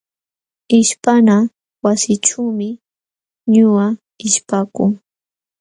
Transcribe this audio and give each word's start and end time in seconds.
Ishpana 0.79 1.35
wasićhuumi 1.83 2.69
ñuqa 3.53 3.87
ishpakuu. 4.27 4.91